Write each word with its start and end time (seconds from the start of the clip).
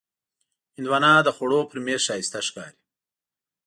هندوانه 0.75 1.11
د 1.25 1.29
خوړو 1.35 1.59
پر 1.69 1.77
میز 1.85 2.01
ښایسته 2.07 2.39
ښکاري. 2.47 2.77